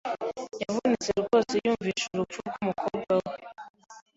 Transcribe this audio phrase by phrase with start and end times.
[0.63, 3.29] Yavunitse rwose yumvise urupfu rwumukobwa we.